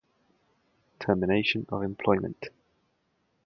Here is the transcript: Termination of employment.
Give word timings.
Termination 0.99 1.67
of 1.69 1.83
employment. 1.83 2.47